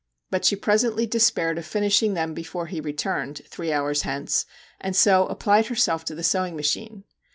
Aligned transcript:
But 0.31 0.45
she 0.45 0.55
presently 0.55 1.05
despaired 1.05 1.59
of 1.59 1.65
finishing 1.67 2.15
them 2.15 2.33
before 2.33 2.65
he 2.65 2.81
returned, 2.81 3.43
three 3.47 3.71
hours 3.71 4.01
hence, 4.01 4.47
and 4.79 4.95
so 4.95 5.27
applied 5.27 5.67
herself 5.67 6.05
to 6.05 6.15
the 6.15 6.23
sewing 6.23 6.55
machine. 6.55 7.03